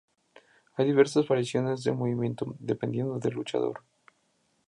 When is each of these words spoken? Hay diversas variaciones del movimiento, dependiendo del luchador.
Hay 0.77 0.87
diversas 0.87 1.27
variaciones 1.27 1.83
del 1.83 1.93
movimiento, 1.93 2.55
dependiendo 2.57 3.19
del 3.19 3.35
luchador. 3.35 3.83